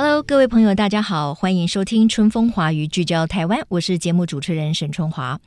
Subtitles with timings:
[0.00, 5.40] Hello，各位朋友，大家好，欢迎收听《春风华语》，聚焦台湾，我是节目主持人沈春华。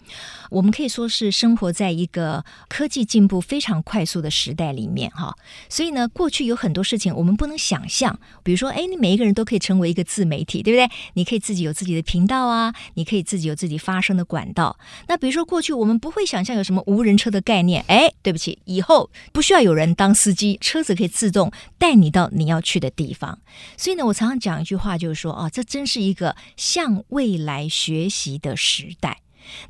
[0.49, 5.34] 我们可以说是生活在一个科技进步非常快速的时代里面，哈。
[5.70, 10.93] 所以呢，过去有很多事情我们不能想象，比如说，哎，你每一个人都可以成为一个自媒体，对不对？
[11.13, 14.77] 你可以自己有自己的频道啊，你可以自己有自己发声的管道。
[15.07, 23.40] 那比如说，过去我们不会想象有什么无人车的概念，哎，对不起，以后不需要有人当司机，车子可以自动带你到你要去的地方。
[23.77, 29.22] 所以呢，我常常讲一句话，就是说，啊，这真是一个向未来学习的时代。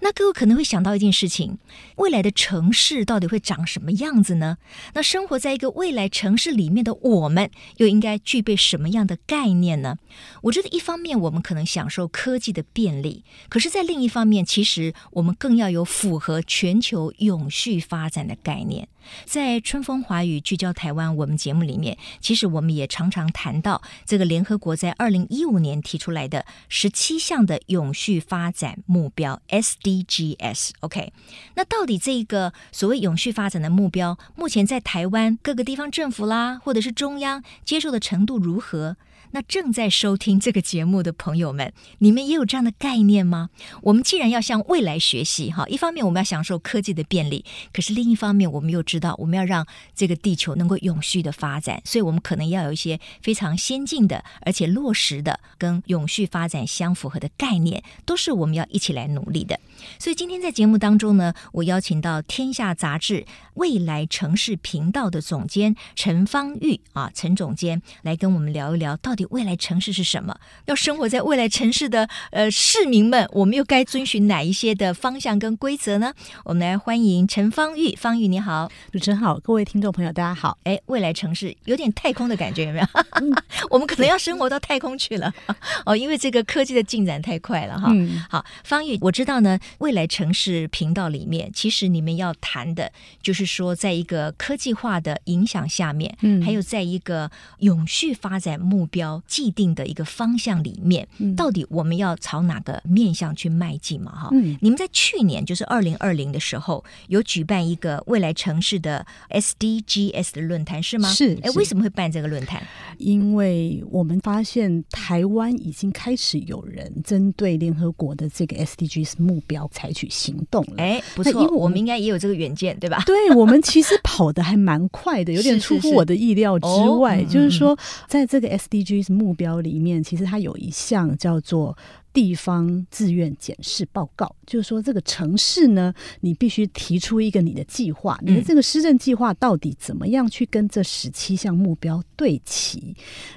[0.01, 1.57] 那各位可能会想到一件事情：
[1.95, 4.57] 未来的城市到底会长什么样子呢？
[4.93, 9.97] 那生活在一个未来城市里面的我们，又应该具备什么样的概念呢？
[10.43, 18.89] 我觉得一方面我们可能享受科技的便利，可是，在另一方面，其实我们更要有符合全球永续发展的概念。
[19.25, 30.71] 在春风华语聚焦台湾，我们节目里面，其实我们也常常谈到这个联合国在二零一五年提出来的十七项的永续发展目标 SDGs。
[30.81, 31.13] OK，
[31.55, 38.97] 那到底这一个所谓永续发展的目标，目前在台湾各个地方政府啦，或者是中央接受的程度如何？
[39.31, 43.49] 那正在收听这个节目的朋友们，你们也有这样的概念吗？
[43.83, 59.59] 我们既然要向未来学习，哈，一方面我们要享受科技的便利，可是另一方面我们又知道我们要让这个地球能够永续的发展，所以我们可能要有一些非常先进的，而且落实的跟永续发展相符合的概念，都是我们要一起来努力的。
[59.97, 63.21] 所以今天在节目当中呢，我邀请到《天下杂志》
[63.55, 69.25] 未来城市频道的总监陈芳玉啊，陈总监来跟我们聊一聊到底。
[69.31, 70.35] 未来城市是什么？
[70.65, 76.13] 要生活在未来城市的呃市民们，我们又该遵循哪一些的方向跟规则呢？
[76.43, 80.57] 我们来欢迎陈方玉，方玉你好，主持人好，各位听众朋友大家好。
[80.63, 82.85] 哎，未来城市有点太空的感觉，有没有？
[83.69, 85.33] 我们可能要生活到太空去了
[85.85, 87.89] 哦，因为这个科技的进展太快了哈。
[87.93, 92.91] 嗯、好，方玉，我知道呢，未来城市频道里面，其实你们要谈的
[93.21, 97.29] 就是说，在一个科技化的影响下面，嗯，还有在一个
[97.59, 99.00] 永续发展目标。
[99.27, 104.11] 既定的一个方向里面，到底我们要朝哪个面向去迈进嘛？
[104.11, 111.09] 哈、嗯，你们在去年就是二零二零的时候，有举办一个未来城市的 SDGs 的论坛，是吗？
[111.09, 111.37] 是。
[111.43, 112.61] 哎，为什么会办这个论坛？
[112.97, 120.75] 因为我们发现台湾已经开始有人针对联合国的这个 SDGs 目标采取行动了。
[120.77, 123.03] 哎，不错，因为我们应该也有这个远见，对吧？
[123.05, 126.67] 对，我们其实跑的还蛮快的，有点出乎我的意料之
[126.99, 127.19] 外。
[127.19, 131.77] 是是是就是说，在这个 SDG 目标里面，其实它有一项叫做。
[132.13, 142.95] 地方自愿检视报告，就是说这个城市呢，你必须提出一个你的计划，你的这个施政计划到底怎么样去跟这十七项目标对齐？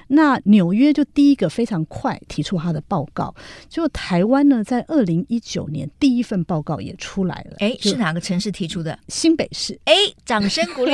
[0.09, 3.33] 那纽约就第一个非常快提出他的报告，
[3.69, 7.55] 就台湾呢，在二零一九年第一份报告也出来了。
[7.59, 8.99] 哎，是哪个城市提出的？
[9.07, 9.79] 新北市。
[9.85, 9.93] 哎，
[10.25, 10.93] 掌声鼓励！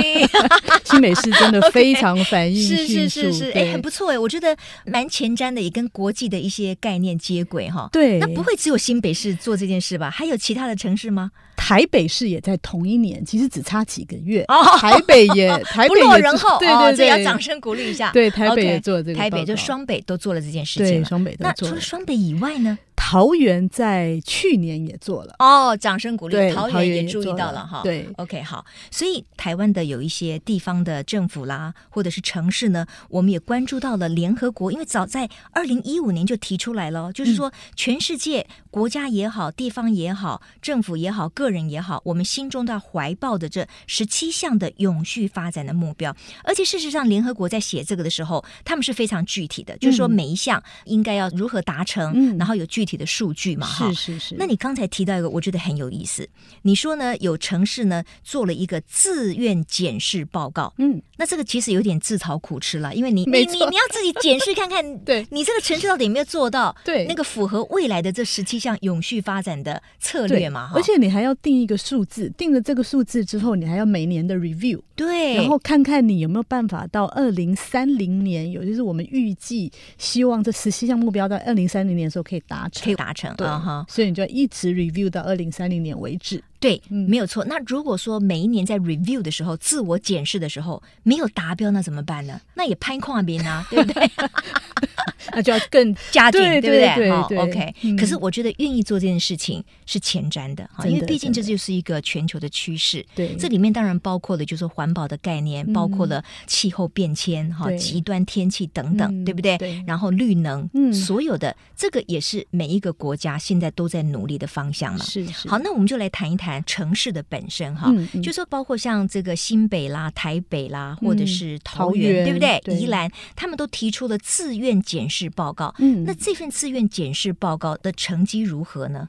[0.85, 4.55] 新北市真的 非常反应是是是是，哎，很不错哎，我觉得
[4.85, 7.70] 蛮前瞻的，也跟国际的一些概念接轨。
[7.91, 10.09] 对，那不会只有新北市做这件事吧？
[10.09, 11.31] 还有其他的城市吗？
[11.55, 14.43] 台北市也在同一年，其实只差几个月。
[14.47, 18.11] 哦，台北也， 台北也不落人后， 对对对，要掌声鼓励一下。
[18.11, 21.01] 对，台北也做了这个，台北就双北都做了这件事情。
[21.01, 21.53] 对，双北都做了。
[21.59, 22.77] 那除了双北以外呢？
[23.11, 26.49] 桃园在去年也做了哦，掌声鼓励。
[26.53, 27.81] 桃园也注意到了哈。
[27.83, 28.65] 对，OK，好。
[28.89, 46.15] 所以台湾的有一些地方的政府啦，或者是城市呢，我们也关注到了联合国，因为早在二零一五年就提出来了，就是说全世界国家也好，地方也好，政府也好，个人也好，我们心中都要怀抱的这十七项的永续发展的目标。
[46.45, 53.00] 而且事实上，联合国在写这个的时候，他们是非常具体的，就是说每一项应该要如何达成，然后有具体的。
[53.01, 54.35] 的数据嘛，哈，是是是。
[54.37, 56.27] 那你刚才提到一个，我觉得很有意思。
[56.61, 57.17] 你说呢？
[57.17, 70.67] 有城市呢做了一个自愿检视报告，嗯，那这个其实有点自讨苦吃了，因为你你你你要自己检视看看， 对，你这个城市到底有没有做到对那个符合未来的这十七项永续发展的策略嘛？
[70.67, 82.90] 哈，而且你还要定一个数字，定了这个数字之后，你还要每年的 review，对，然后看看你有没有办法到二零三零年，有就是我们预计希望这十七项目标在二零三零年的时候可以达成。
[82.95, 83.85] 成，可以达成，对哈。
[83.87, 86.43] 所以你就要一直 review 到二零三零年为止。
[86.59, 87.43] 对，没有错。
[87.45, 92.39] 那如果说每一年在 review 的时候，自我检视的时候没有达标，那怎么办呢？
[92.53, 94.09] 那也攀跨别啊， 对不对？
[95.33, 96.95] 那就要更加紧，对不对？
[96.95, 97.73] 对好，OK。
[97.97, 103.03] 可是我觉得愿意做这件事情是前瞻的哈，因为毕竟这就是一个全球的趋势。
[103.15, 109.57] 对，这里面当然包括了就是环保的概念，包括了气候变迁、哈极端天气等等，对不对？
[109.87, 115.05] 然后绿能，嗯，所有的这个也是每一个国家现在都在努力的方向嘛。
[115.05, 115.47] 是是。
[115.47, 116.61] 好，那我们就来谈一谈。
[116.65, 122.59] 城市的本身哈，嗯嗯、就说包括像这个新北啦、台北啦，或者是桃园，嗯、桃园对不对？
[122.63, 125.75] 对宜兰，他们都提出了自愿检视报告。
[125.77, 129.07] 嗯，那这份自愿检视报告的成绩如何呢？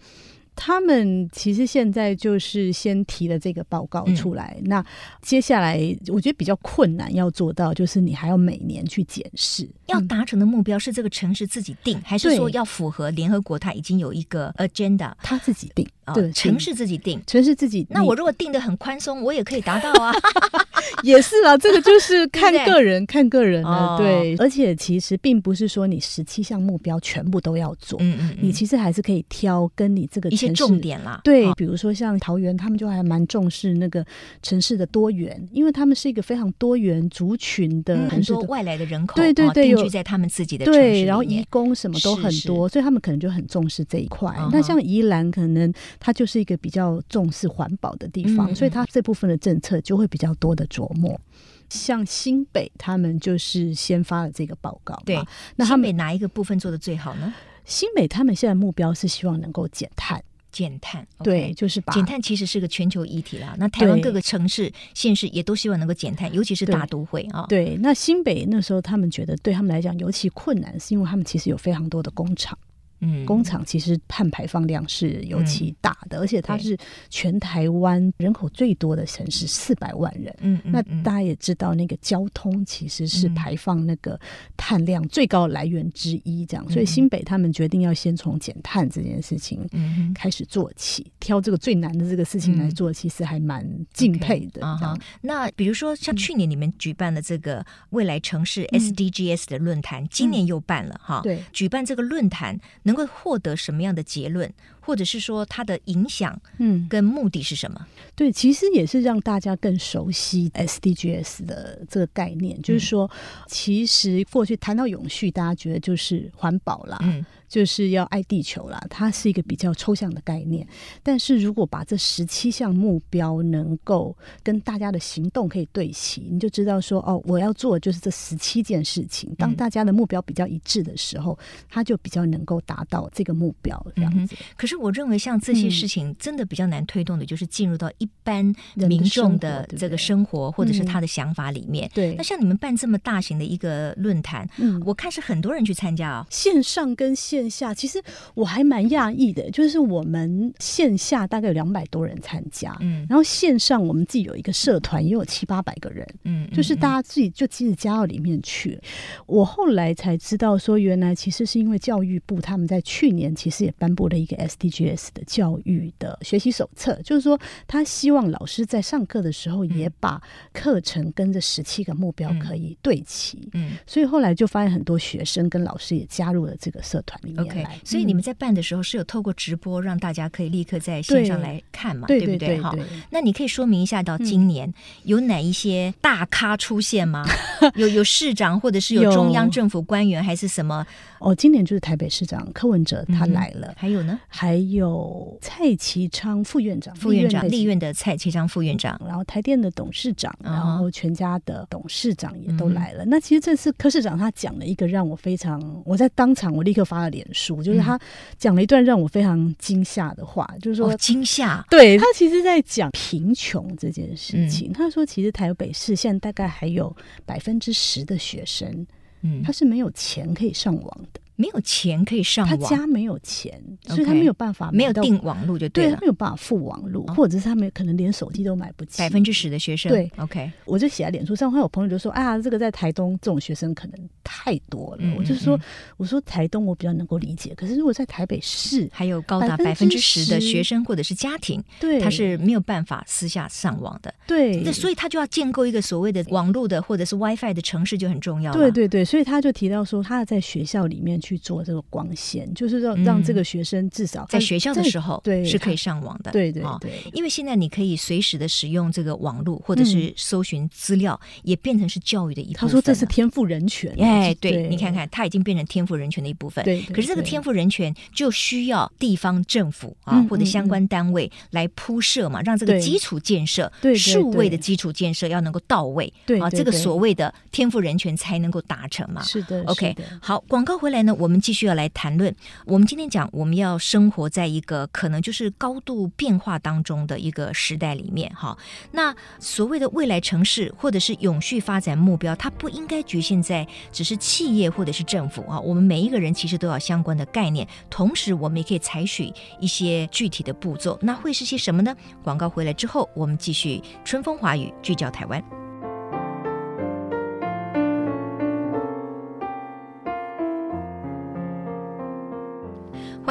[0.54, 4.86] 他们其实现在就是先提了这个报告出来，嗯、那
[5.22, 5.78] 接下来
[6.08, 9.66] 我觉得比较困难要做到，就是你还要每年去检视。
[9.92, 13.58] 要达成的目标是这个城市自己定，还是说要符合联合国？
[13.58, 15.86] 它已经有一个 agenda，他自己定。
[16.14, 17.86] 对，城市自己定，城市自己。
[17.88, 20.12] 那我如果定的很宽松，我也可以达到啊。
[21.04, 23.96] 也是啦，这个就是看个人，看个人的。
[23.98, 31.20] 对，而且其实并不是说你十七项目标全部都要做，嗯嗯，你其实还是可以挑跟你这个一些重点啦。
[31.22, 34.04] 对，比如说像桃园，他们就还蛮重视那个
[34.42, 44.34] 城市的多元，因为他们是一个非常多元族群的很多外来的人口，对对对，定居在他们自己的城市里面，然后移工什么都很多，所以他们可能就很重视这一块。
[44.50, 45.73] 那像宜兰可能。
[45.99, 51.20] 它就是一个比较重视环保的地方，嗯、所以它这部分的政策就会比较多的琢磨。
[51.69, 55.00] 像新北，他们就是先发了这个报告。
[55.05, 55.17] 对，
[55.56, 57.32] 那他们新北哪一个部分做的最好呢？
[57.64, 61.04] 新北他们现在目标是希望能够减碳，减碳。
[61.25, 63.56] 对，就是把减碳其实是个全球议题啦。
[63.58, 67.46] 那台湾各个城市、县市也都希望能够减碳，尤其是大都会啊。
[67.49, 72.56] 对，那新北那时候他们觉得对他们来讲尤其困难，是因为他们其实有非常多的工厂。
[73.02, 76.76] 嗯，工厂其实碳排放量是尤其大的，嗯、而且它是
[77.10, 80.34] 全台湾人口最多的城市，四百万人。
[80.40, 84.19] 嗯，嗯，那大家也知道，那个交通其实是排放那个
[84.56, 86.46] 碳量最高来源之一。
[86.46, 89.69] 这样，嗯、所以新北他们决定要先从减碳这件事情
[90.14, 94.64] 开始做起，嗯、挑这个最难的这个事情来做，其实还蛮敬佩的。
[94.64, 101.20] 啊哈，那比如说像去年你们举办的这个未来城市 SDGs 的论坛，嗯、今年又办了哈。
[101.22, 104.52] 对，举办这个论坛能能够获得什么样的结论，
[104.84, 107.79] 或者是说它的影响，嗯，跟目的是什么？
[107.81, 113.11] 嗯、对，其实也是让大家更熟悉 SDGs 的这个概念，嗯、就是说，
[113.46, 116.99] 其实过去谈到永续，大家觉得就是环保啦。
[117.02, 120.67] 嗯就是要爱地球啦，它是一个比较抽象的概念。
[121.02, 129.34] 但是如果把这十七项目标能够跟大家的行动可以对齐，你就知道说哦，我要做的就是这十七件事情。
[129.34, 131.38] 当大家的目标比较一致的时候，
[131.69, 133.87] 它就比较能够达到这个目标。
[133.94, 134.34] 这样子。
[134.56, 141.88] 可是我认为像这些事情真的比较难推动的，就是进入到一般民众的这个生活或者是他的想法里面。
[141.94, 142.14] 对。
[142.16, 147.52] 那像你们办这么大型的一个论坛，嗯，我看是很多人去参加啊，线上跟线。
[147.52, 148.02] 下其实
[148.32, 158.80] 我还蛮讶异的，就是我们线下大概有两百多人参加，嗯，然后线上我们自己有一个社团，也有七八百个人，嗯，就是大家自己就其实加到里面去。
[159.26, 170.20] 我后来才知道说，原来其实是因为教育部他们在去年其实也颁布了一个 SDGs 的教育的学习手册，就是说他希望老师在上课的时候也把
[170.52, 177.34] 课程跟这十七个目标可以对齐，嗯，所以后来就发现很多学生跟老师也加入了这个社团里。
[177.38, 182.60] OK，所以你们在办的时候是有透过直播让大家可以立刻在线上来看嘛，对，对不对？
[182.60, 182.74] 哈，
[183.10, 184.72] 那你可以说明一下，到今年
[185.04, 187.24] 有哪一些大咖出现吗？
[187.74, 190.86] 有有市长，或者是有中央政府官员，还是什么？
[191.19, 194.19] 哦，今年就是台北市长柯文哲他来了，还有呢？
[194.26, 203.04] 还有蔡其昌副院长，副院长立院的蔡其昌副院长，然后台电的董事长，然后全家的董事长也都来了。
[203.04, 207.98] 那其实这次柯市长他讲了一个让我非常，我在当场我立刻发了脸书，就是他
[208.38, 214.72] 讲了一段让我非常惊吓的话，就是说惊吓，对，他其实在讲贫穷这件事情。
[214.72, 216.94] 他说，其实台北市现在大概还有
[217.24, 218.86] 百分之十的学生。
[219.24, 228.98] 嗯，他是没有钱可以上网的，没有钱可以上网，他家没有钱，所以他没有办法，没有订网络就对了，对，他没有办法付网络，或者是他们可能连手机都买不起。
[228.98, 234.98] 百分之十的学生，对，OK，我就写在脸书上，会有朋友就说啊，这个在台东这种学生可能太多了。
[235.01, 235.58] 嗯、我就说，
[235.96, 244.12] 我说台东我比较能够理解，可是如果在台北市，还有高达百分之十的学生或者是家庭，对，他是没有办法私下上网的。
[244.27, 248.53] 对，那所以他就要建构一个所谓的网络的或者是 WiFi 的城市就很重要。
[248.53, 256.31] 对对对，所以他就提到说，他要在学校里面去做这个光纤，就是让让这个学生至少在学校的时候对是可以上网的。
[256.32, 262.60] 对对对，因为现在你可以随时的使用这个网络或者是搜寻资料，也变成是教育的一部分。
[262.60, 263.94] 他说这是天赋人权。
[263.98, 266.65] 哎，对，你看看，他已经变成天赋人权的一部分。
[266.65, 276.12] 对，可是这个天赋人权就需要地方政府啊或者相关单位来铺设嘛，让这个基础建设，对数位的基础建设要能够到位。
[276.27, 279.22] 对啊，这个所谓的天赋人权才能够达成嘛。
[279.22, 279.62] 是的。
[279.65, 282.34] OK，好，广告回来呢，我们继续要来谈论。
[282.66, 288.56] 我们今天讲，我们要生活在一个可能就是高度变化当中的一个时代里面哈。
[288.90, 300.98] 那所谓的未来城市或者是永续发展目标，它不应该局限在只是企业或者是政府啊，我们每一个人其实都要相关的概念，同时我们也可以采取一些具体的步骤。
[301.02, 301.94] 那会是些什么呢？
[302.22, 305.61] 广告回来之后，我们继续春风华语，聚焦台湾。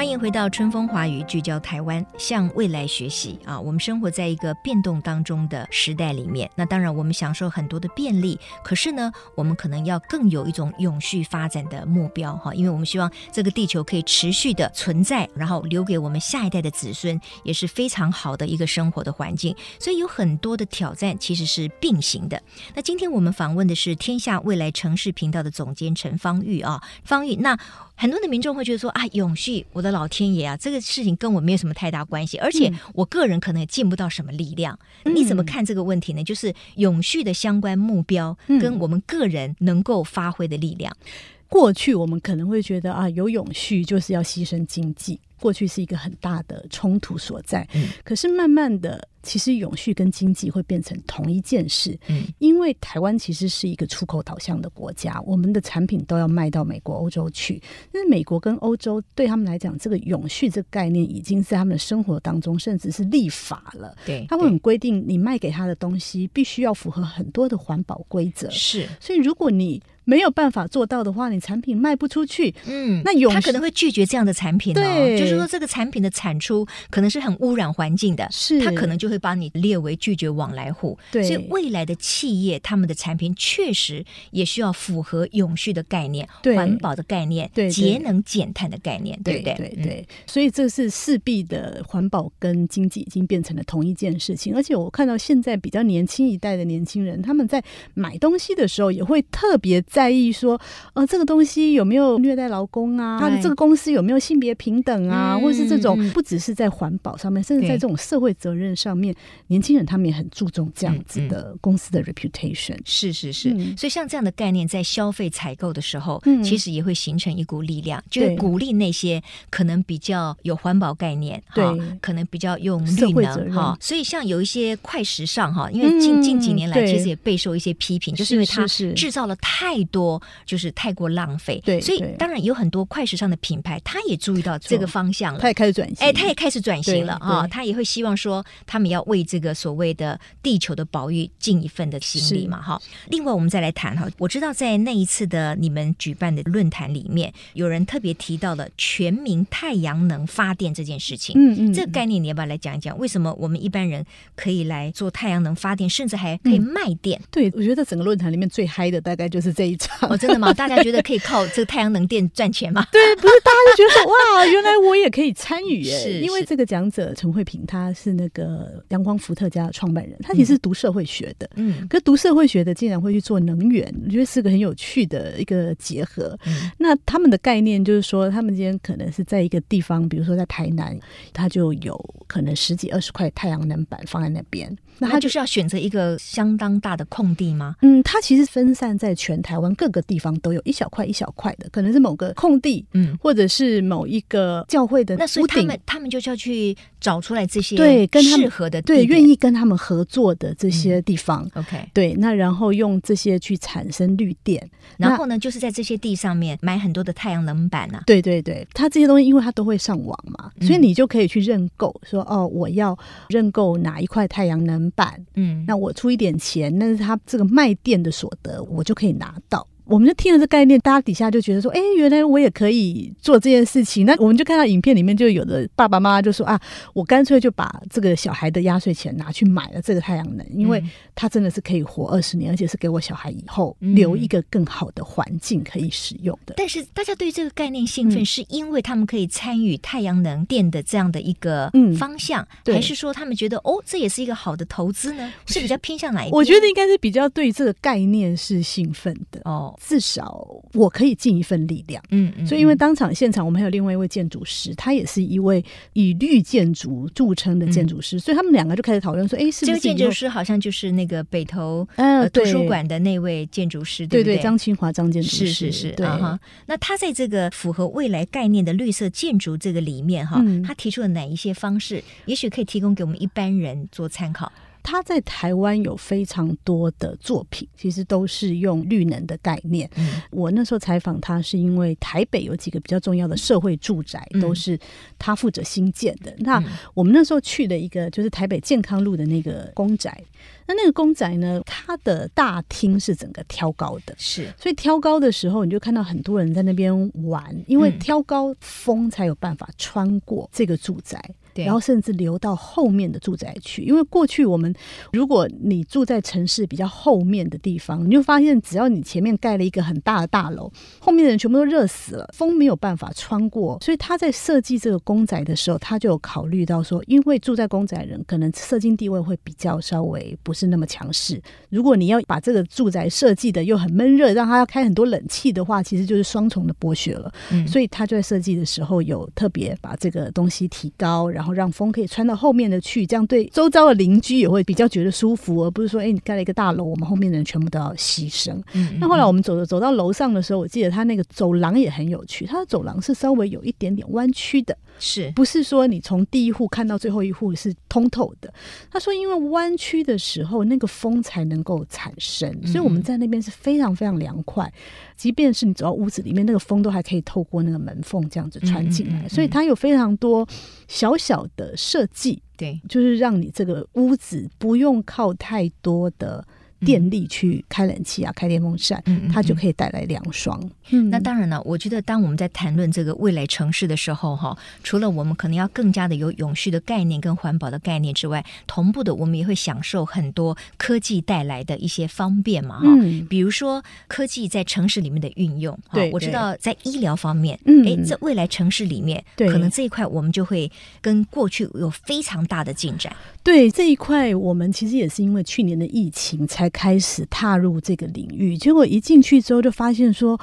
[0.02, 3.60] 欢迎回到春风华语，聚焦台湾，向未来学习啊！
[3.60, 22.42] 我们生活在一个变动当中的时代里面，那当然我们享受很多的便利，可是呢，我们可能要更有一种永续发展的目标哈，因为我们希望这个地球可以持续的存在，然后留给我们下一代的子孙也是非常好的一个生活的环境，所以有很多的挑战其实是并行的。
[22.74, 27.56] 那今天我们访问的是天下未来城市频道的总监陈方玉啊，方玉那。
[28.02, 34.80] 很多的民众会觉得说啊，永续，我的老天爷啊，这个事情跟我没有什么太大关系，而且我个人可能也尽不到什么力量。
[35.06, 36.24] 嗯、你怎么看这个问题呢？
[36.24, 40.92] 就是永续的相关目标跟我们个人能够发挥的力量。
[41.00, 41.08] 嗯、
[41.48, 45.20] 过去我们可能会觉得啊，有永续就是要牺牲经济。
[45.42, 57.60] 过去是一个很大的冲突所在，嗯，可是慢慢的，其实永续跟经济会变成同一件事，嗯，因为台湾其实是一个出口导向的国家，我们的产品都要卖到美国、欧洲去，
[57.92, 72.54] 那美国跟欧洲对他们来讲，这个永续这个概念已经在他们的生活当中，甚至是立法了，对，他会很规定你卖给他的东西必须要符合很多的环保规则，是，所以如果你没有办法做到的话，你产品卖不出去。
[72.66, 74.82] 嗯，那永，他可能会拒绝这样的产品哦。
[74.82, 80.98] 对，就是说这个产品的产出可能是很污染环境的，是，他可能就会把你列为拒绝往来户。
[81.12, 89.54] 对，所以未来的企业他们的产品确实也需要符合永续的概念、环保的概念、对节能减碳的概念，对不对？
[89.54, 90.08] 对对，对。
[90.26, 94.56] 所以这是势必的，环保跟经济已经变成了同一件事情。
[94.56, 99.80] 而且我看到现在比较年轻一代的年轻人，他们在买东西的时候也会特别。
[99.92, 100.60] 在意说，
[100.94, 103.20] 呃，这个东西有没有虐待劳工啊？
[103.20, 105.36] 他的这个公司有没有性别平等啊？
[105.36, 109.14] 嗯、或者是这种，不只是在环保上面，甚至在这种社会责任上面，
[109.48, 112.78] 年轻人他们也很注重这样子的公司的 reputation。
[112.86, 121.66] 是是是，嗯、所以像这样的概念，在消费采购的时候，嗯、其实也会形成一股力量，就是鼓励那些可能比较有环保概念，对，
[122.02, 123.78] 可能比较用绿能哈。
[123.82, 129.81] 所以像有一些快时尚哈，因为近近几年来其实也备受一些批评，就是因为它制造了太。
[129.86, 142.82] 多就是太过浪费，对，所以当然有很多快时尚的品牌，他也注意到这个方向了，他也开始转型，哎，他也开始转型了啊，他也会希望说，他们要为这个所谓的地球的保育尽一份的心力嘛，哈。
[143.10, 152.98] 另外，我们再来谈哈，我知道在那一次的你们举办的论坛里面，有人特别提到了全民太阳能发电这件事情，嗯嗯，这个概念你要不要来讲一讲？
[152.98, 157.22] 为什么我们一般人可以来做太阳能发电，甚至还可以卖电？
[157.32, 159.82] 对，我觉得整个论坛里面最嗨的大概就是这一。
[160.08, 160.54] 哦，真的吗？
[160.54, 162.86] 大家觉得可以靠这个太阳能电赚钱吗？
[162.92, 166.00] 对，不是，大家就觉得说哇， 原来我也可以参与耶！
[166.00, 176.38] 是，因为这个讲者陈慧平，他是那个阳光伏特加的创办人，他其实是读社会学的，嗯，可是读社会学的竟然会去做能源，我觉得是个很有趣的一个结合。
[176.46, 180.98] 嗯，那他们的概念就是说，他们今天可能是在一个地方，比如说在台南，
[181.34, 181.98] 他就有
[182.28, 184.76] 可能十几二十块太阳能板放在那边。
[184.98, 187.76] 那他就是要选择一个相当大的空地吗？
[187.82, 195.16] 嗯，它其实分散在全台湾各个地方，都有一小块一小块的，可能是某个空地，嗯，或者是某一个教会的。
[195.18, 201.44] 那所以他们他们就是要去找出来这些对跟适合的对愿意跟他们合作的这些地方。
[201.56, 208.04] 嗯、OK，对，那然后用这些去产生绿电，然后呢，就是在这些地上面买很多的太阳能板啊。
[208.06, 212.98] 对对对，它这些东西因为它都会上网嘛，所以你就可以去认购，说哦，我要
[213.30, 219.68] 认购哪一块太阳能板，嗯，那我出一点钱，那是他这个卖店的所得，我就可以拿到。
[219.92, 224.06] 我们就听了这概念，大家底下就觉得说，哎，原来我也可以做这件事情。
[224.06, 226.58] 那我们就看到影片里面就有的爸爸妈妈就说啊，
[226.94, 230.82] 我干脆就把这个小孩的压岁钱拿去买了这个太阳能，因为
[231.14, 236.54] 它真的是可以活二十年，而且是给我小孩以后留一个更好的环境可以使用的。
[236.56, 245.34] 但是大家对这个概念兴奋，是因为他们可以参与太阳能电的这样的一个方向，还是说他们觉得哦，这也是一个好的投资呢？
[245.46, 246.32] 是比较 偏向哪一边？
[246.32, 249.78] 我觉得应该是比较对这个概念是兴奋的哦。
[249.84, 264.38] 至少我可以尽一份力量，嗯，嗯，所以因为当场现场我们还有另外一位建筑师，他也是一位以绿建筑著称的建筑师，嗯、所以他们两个就开始讨论说，哎，是不是这个建筑师好像就是那个北投呃图书馆的那位建筑师，对不对？
[264.38, 266.40] 张清华张建筑师，是是是，啊哈。
[266.68, 274.52] 那他在这个符合未来概念的绿色建筑这个里面哈，嗯、他提出了哪一些方式，也许可以提供给我们一般人做参考。
[274.84, 279.90] 他在台湾有非常多的作品，其实都是用绿能的概念。
[279.96, 284.80] 嗯、我那时候采访他，是因为台北有几个比较重要的社会住宅，都是
[285.18, 286.32] 他负责新建的。
[286.32, 290.24] 嗯、那我们那时候去的一个，就是台北健康路的那个公宅。
[290.68, 301.22] 那那个公宅呢，它的大厅是整个挑高的，是，所以挑高的时候，你就看到很多人在那边玩，因为挑高风才有办法穿过这个住宅。
[301.22, 304.74] 对然后甚至流到后面的住宅区，因为过去我们，
[305.14, 313.78] 如果你住在城市比较后面的地方，你就发现只要你前面盖了一个很大的大楼，后面的人全部都热死了，风没有办法穿过。
[313.82, 327.32] 所以他在设计这个公宅的时候，他就有考虑到说，因为住在公宅人可能社经地位会比较稍微不是那么强势，如果你要把这个住宅设计的又很闷热，让他要开很多冷气的话，其实就是双重的剥削了。
[327.68, 338.54] 所以他就在设计的时候有特别把这个东西提高，然后让风可以穿到后面的去，这样对周遭的邻居也会比较觉得舒服，而不是说，哎，你盖了一个大楼，我们后面的人全部都要牺牲。
[338.74, 348.54] 嗯嗯，那后来我们走着走到楼上的时候，我记得他那个走廊也很有趣，他的走廊是稍微有一点点弯曲的，是不是说你从第一户看到最后一户是通透的？
[348.92, 354.72] 他说，因为弯曲的时候那个风才能够产生，所以我们在那边是非常非常凉快。
[355.18, 360.48] 即便是你走到屋子里面，那个风都还可以透过那个门缝这样子穿进来，嗯嗯嗯、所以它有非常多
[360.88, 366.46] 小小的设计，对，就是让你这个屋子不用靠太多的。
[366.86, 370.60] 电力去开冷气啊，开电风扇，它就可以带来凉爽。
[370.90, 393.16] 嗯，那当然了，我觉得当我们在谈论这个未来城市的时候，哈，除了我们可能要更加的有永续的概念跟环保的概念之外，同步的我们也会享受很多科技带来的一些方便嘛，哈，嗯，比如说科技在城市里面的运用，对，我知道在医疗方面，嗯，哎，在未来城市里面，对，可能这一块我们就会跟过去有非常大的进展。
[393.44, 400.40] 对，这一块，我们其实也是因为去年的疫情才开始踏入这个领域，结果一进去之后就发现说。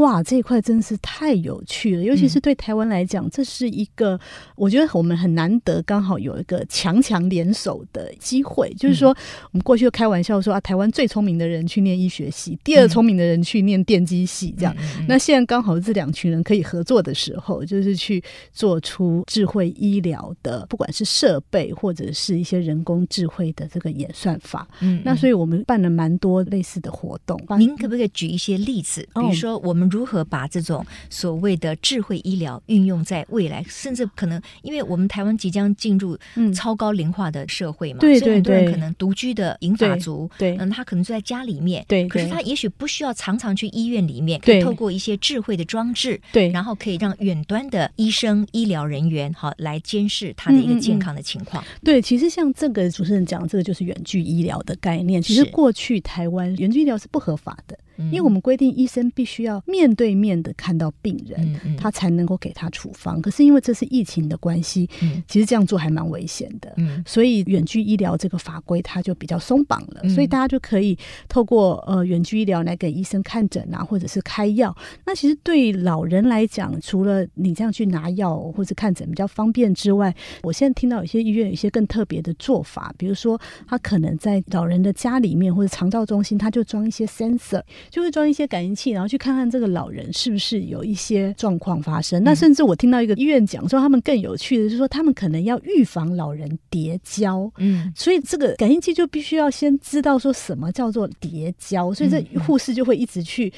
[0.00, 4.18] 哇，这一块真是太有趣了，尤其是对台湾来讲，嗯、这是一个
[4.56, 8.72] 我觉得我们很难得，刚好有一个强强联手的机会。
[8.78, 14.74] 就是说，我们过去就开玩笑说啊，台湾最聪明的人去念医学系，第二聪明的人去念电机系，这样。
[14.78, 24.66] 嗯、那现在刚好这两群人可以合作的时候，就是去做出智慧医疗的，不管是设备或者是一些人工智慧的这个演算法。
[24.80, 27.38] 嗯，那所以我们办了蛮多类似的活动。
[27.58, 29.06] 您可不可以举一些例子？
[29.14, 29.89] 比如说我们。
[29.90, 36.16] 如何把这种所谓的智慧医疗运用在未来，甚至可能，因为我们台湾即将进入
[36.54, 51.62] 超高龄化的社会嘛，嗯、对对对，所以很多人可能独居的银发族，对，嗯，他可能住在家里面，对，可是他也许不需要常常去医院里面，可以透过一些智慧的装置，对，然后可以让远端的医生、医疗人员好来监视他的一个健康的情况。
[51.64, 51.84] 嗯嗯嗯。
[51.84, 55.20] 对，其实像这个主持人讲，这个就是远距医疗的概念。
[55.20, 57.78] 其实过去台湾远距医疗是不合法的。
[58.06, 63.20] 因为我们规定，医生必须要面对面的看到病人，他才能够给他处方。
[63.20, 64.88] 可是因为这是疫情的关系，
[65.28, 66.74] 其实这样做还蛮危险的。
[67.04, 70.96] 所以远距医疗这个法规它就比较松绑了，所以大家就可以
[71.28, 74.74] 透过呃远距医疗来给医生看诊啊，或者是开药。
[75.04, 87.62] 那其实对老人来讲，除了你这样去拿药或者看诊比较方便之外，我现在听到有些医院有一些更特别的做法，比如说他可能在老人的家里面或者长照中心，他就装一些 sensor。
[87.90, 92.22] 就会装一些感应器，然后去看看这个老人是不是有一些状况发生。
[92.22, 97.50] 嗯、那甚至我听到一个医院讲说，他们更有趣的就是说，他们可能要预防老人跌跤。
[97.58, 103.52] 嗯，所以这个感应器就必须要先知道说什么叫做跌跤，所以这护士就会一直去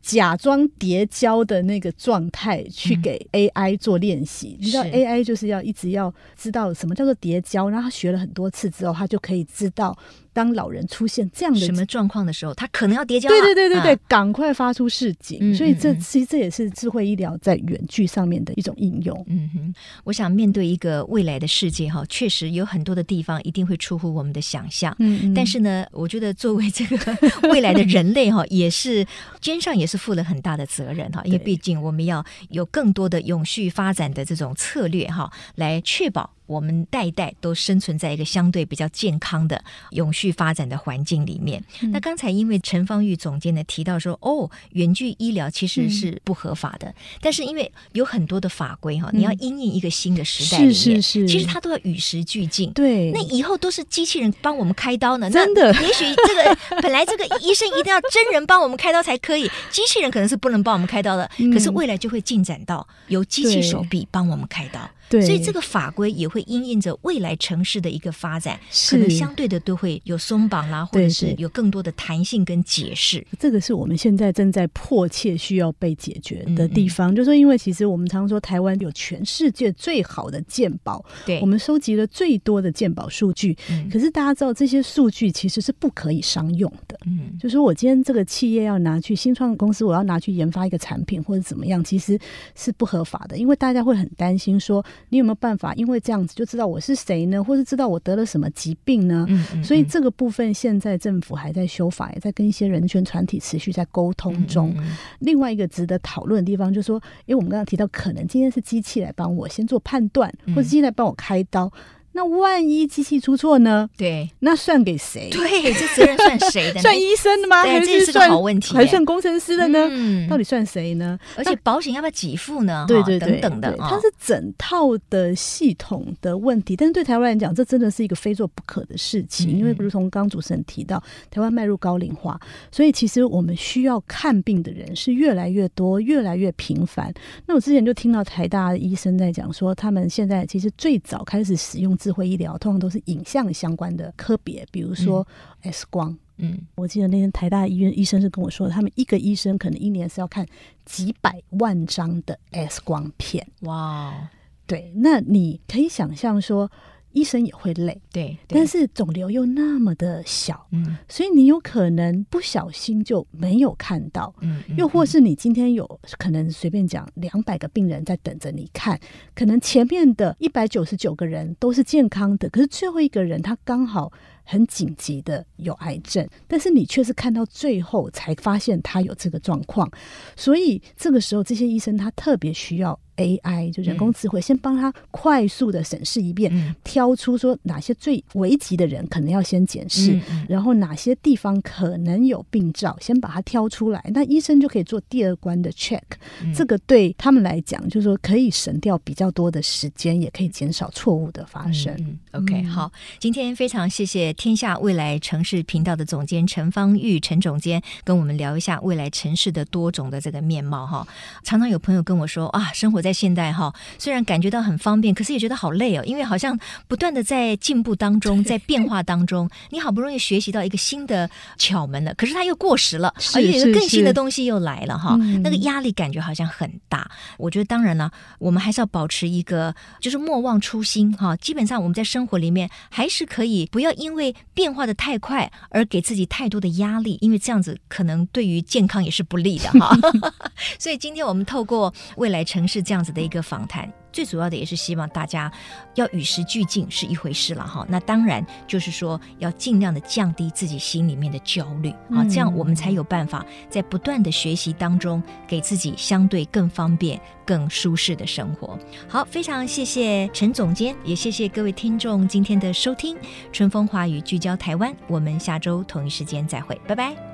[0.00, 4.56] 假装跌跤的那个状态去给 AI 做练习。
[4.60, 9.96] 嗯、你知道 AI 就是要一直要知道什么叫做跌跤，然后他学了很多次之后，他就可以知道。
[10.34, 13.30] 当老人出现这样的什么状况的时候，他可能要叠加。
[13.30, 15.38] 对对对对对，啊、赶快发出示警。
[15.40, 19.24] 嗯、所以这其实这也是智慧医疗在远距上面的一种应用。
[19.28, 24.94] 嗯哼，我想面对一个未来的世界哈，确实有很多的地方一定会出乎我们的想象。
[24.98, 25.34] 嗯嗯。
[25.34, 27.16] 但是呢，我觉得作为这个
[27.48, 29.06] 未来的人类哈， 也是
[29.40, 36.34] 肩上也是负了很大的责任哈，因为毕竟我们要有更多的永续发展的这种策略哈，来确保。
[36.46, 41.62] 我们代代都生存在一个相对比较健康的永续发展的环境里面。
[41.82, 52.70] 嗯、那刚才因为陈芳玉总监呢提到说，哦，远距医疗其实是不合法的，嗯、但是因为有很多的法规哈，你要因应一个新的时代里面，是是是，其实它都要与时俱进。
[52.72, 55.72] 对，那以后都是机器人帮我们开刀呢，真的？
[55.80, 61.30] 也许这个 本来这个医生一定要真人帮我们开刀才可以，机器人可能是不能帮我们开刀的。
[61.38, 64.80] 嗯、可是未来就会进展到由机器手臂帮我们开刀。
[65.08, 73.24] 对，所以这个法规也会因应着未来城市的一个发展，可能相对的都会有松绑啦，或者是有更多的弹性跟解释。
[73.38, 77.12] 这个是我们现在正在迫切需要被解决的地方。
[77.12, 83.56] 嗯嗯，就是说，因为其实我们常说台湾有全世界最好的鉴宝，对，我们收集了最多的鉴宝数据。
[83.70, 86.98] 嗯，可是大家知道这些数据其实是不可以商用的。
[87.06, 92.18] 嗯，就是说我今天这个企业要拿去新创公司，我要拿去研发一个产品或者怎么样，其实
[92.54, 94.84] 是不合法的，因为大家会很担心说。
[95.08, 95.74] 你有没有办法？
[95.74, 97.42] 因为这样子就知道我是谁呢？
[97.42, 99.24] 或是知道我得了什么疾病呢？
[99.28, 104.74] 嗯嗯嗯，所以这个部分现在政府还在修法，也在跟一些人权团体持续在沟通中。
[105.20, 111.70] 另外一个值得讨论的地方就是说，因为我们刚刚提到，可能今天是机器来帮我先做判断，或者机器来帮我开刀。
[112.16, 113.90] 那万一机器出错呢？
[113.96, 115.28] 对，那算给谁？
[115.30, 116.78] 对，这责任算谁的？
[116.80, 117.62] 算医生的吗？
[117.62, 118.72] 还是算好问题？
[118.72, 119.88] 还算工程师的呢？
[119.90, 121.18] 嗯，到底算谁呢？
[121.36, 122.84] 而且保险要不要给付呢？
[122.86, 126.76] 对对对，等等的，它是整套的系统的问题。
[126.76, 129.50] 但是对台湾来讲，这真的是一个非做不可的事情。
[129.50, 137.12] 因为如同刚刚主持人提到，台湾迈入高龄化，所以其实我们需要看病的人是越来越多，越来越频繁。
[137.44, 145.26] 那我之前就听到台大的医生在讲说，他们现在其实最早开始使用智慧医疗通常都是影像相关的科别，比如说
[145.62, 146.14] X 光。
[146.36, 150.46] 嗯，我记得那天台大医院医生是跟我说，他们一个医生可能一年是要看
[150.84, 153.46] 几百万张的 X 光片。
[153.62, 154.28] 哇，
[154.66, 156.70] 对，那你可以想象说。
[157.14, 169.00] 医生也会累，对，对，但是肿瘤又那么的小，嗯，所以你有可能不小心就没有看到，嗯，又或是你今天有可能随便讲两百个病人在等着你看，
[169.34, 174.12] 可能前面的一百九十九个人都是健康的，可是最后一个人他刚好
[174.44, 179.90] 很紧急的有癌症，但是你却是看到最后才发现他有这个状况，
[180.36, 182.98] 所以这个时候这些医生他特别需要。
[183.16, 194.04] AI 就人工智慧，先帮他快速的审视一遍，嗯、挑出说哪些最危急的人可能要先检视，嗯、然后哪些地方可能有病灶，先把它挑出来。
[194.12, 196.02] 那医生就可以做第二关的 check，
[196.42, 202.18] 嗯、这个对他们来讲，就是说可以省掉比较多的时间，也可以减少错误的发生。
[202.32, 211.06] OK，好，今天非常谢谢天下未来城市频道的总监陈方玉陈总监跟我们聊一下未来城市的多种的这个面貌哈。
[211.44, 213.04] 常常有朋友跟我说啊，生活。
[213.04, 227.10] 在现代哈，虽然感觉到很方便，可是也觉得好累哦，因为好像不断的在进步当中，在变化当中， 你好不容易学习到一个新的窍门了，可是它又过时了，而且有个更新的东西又来了哈，那个压力感觉好像很大。
[227.36, 231.36] 我觉得当然了，我们还是要保持一个就是莫忘初心哈。
[231.36, 239.96] 基本上我们在生活里面还是可以不要因为变化的太快而给自己太多的压力，因为这样子可能对于健康也是不利的哈。
[240.78, 242.84] 所以今天我们透过未来城市。
[242.84, 245.50] 这样子的一个访谈，最主要的也是希望大家
[245.96, 247.84] 要与时俱进是一回事了哈。
[247.88, 258.78] 那当然就是说要尽量的降低自己心里面的焦虑啊，这样我们才有办法在不断的学习当中，给自己相对更方便、更舒适的生活。
[259.08, 263.16] 好，非常谢谢陈总监，也谢谢各位听众今天的收听。
[263.52, 267.33] 春风华语聚焦台湾，我们下周同一时间再会，拜拜。